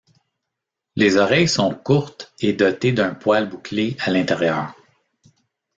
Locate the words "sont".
1.47-1.75